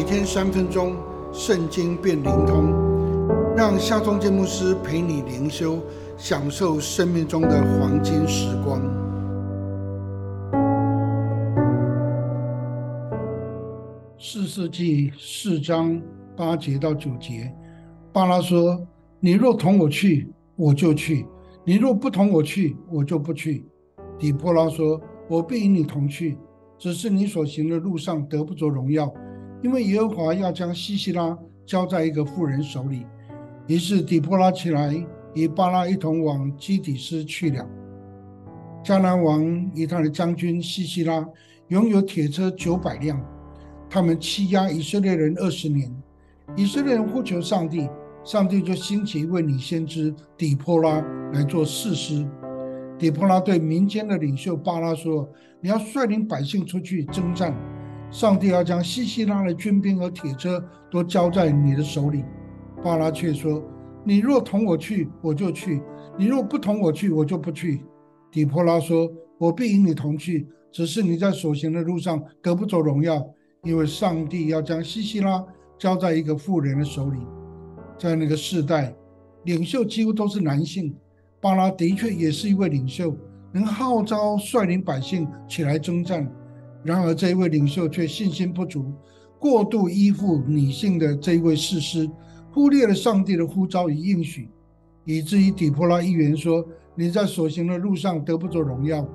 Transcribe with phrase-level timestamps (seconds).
[0.00, 0.96] 每天三分钟，
[1.30, 2.72] 圣经变灵通，
[3.54, 5.78] 让夏忠建牧师陪你灵修，
[6.16, 8.80] 享受生命中的黄金时光。
[14.18, 16.00] 四世纪四章
[16.34, 17.54] 八节到九节，
[18.10, 18.80] 巴拉说
[19.20, 21.26] ：“你若同我去，我就去；
[21.62, 23.66] 你若不同我去，我就不去。”
[24.18, 24.98] 底波拉说
[25.28, 26.38] ：“我必与你同去，
[26.78, 29.12] 只是你所行的路上得不着荣耀，
[29.62, 33.06] 因为耶和华要将西西拉交在一个妇人手里。”
[33.66, 34.92] 于是底波拉起来，
[35.34, 37.64] 与巴拉一同往基底斯去了。
[38.82, 41.24] 迦南王与他的将军西西拉
[41.68, 43.20] 拥有铁车九百辆，
[43.88, 45.88] 他们欺压以色列人二十年。
[46.56, 47.88] 以色列人呼求上帝，
[48.24, 51.00] 上帝就兴起一位女先知底波拉
[51.32, 52.26] 来做士师。
[52.98, 55.28] 底波拉对民间的领袖巴拉说
[55.62, 57.54] ：“你要率领百姓出去征战，
[58.10, 62.24] 上帝要将西西拉的军兵和铁车都交在你的手里。”
[62.82, 63.62] 巴拉却说
[64.04, 65.80] ：“你若同我去，我就去；
[66.18, 67.84] 你若不同我去，我就不去。”
[68.32, 73.24] 底波拉说：“我必与你同去，只是你在所行的路上得不着荣耀，
[73.64, 75.44] 因为上帝要将西西拉
[75.78, 77.18] 交在一个妇人的手里。”
[77.98, 78.94] 在那个时代，
[79.44, 80.94] 领袖几乎都是男性。
[81.38, 83.14] 巴拉的确也是一位领袖，
[83.52, 86.30] 能号召率领百姓起来征战。
[86.82, 88.92] 然而，这一位领袖却信心不足，
[89.38, 92.10] 过度依附女性的这一位士师，
[92.52, 94.48] 忽略了上帝的呼召与应许，
[95.04, 99.06] 以至于底波拉议员说：“你在所行的路上得不着荣耀。”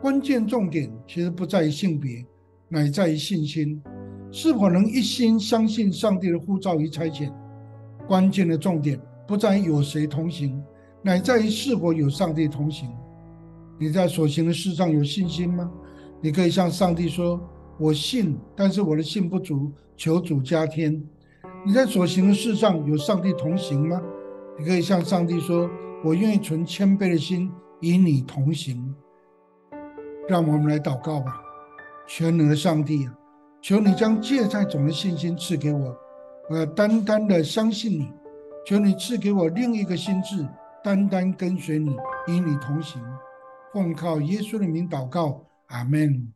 [0.00, 2.24] 关键重点其实不在于性别，
[2.68, 3.82] 乃在于信心，
[4.30, 7.32] 是否能一心相信上帝的呼召与差遣。
[8.06, 10.62] 关键的重点不在于有谁同行。
[11.04, 12.88] 乃在于是否有上帝同行。
[13.76, 15.68] 你在所行的事上有信心吗？
[16.22, 17.38] 你可以向上帝说
[17.76, 21.02] ：“我信，但是我的信不足，求主加添。”
[21.66, 24.00] 你在所行的事上有上帝同行吗？
[24.56, 25.68] 你可以向上帝说
[26.04, 27.50] ：“我愿意存谦卑的心
[27.80, 28.94] 与你同行。”
[30.28, 31.42] 让我们来祷告吧，
[32.06, 33.14] 全能的上帝啊，
[33.60, 35.92] 求你将芥菜种的信心赐给我，
[36.48, 38.08] 我要单单的相信你。
[38.64, 40.46] 求你赐给我另一个心智。
[40.84, 41.90] 单单跟随你，
[42.26, 43.00] 与你同行，
[43.72, 45.40] 奉靠耶稣的名祷告，
[45.80, 46.34] Amén.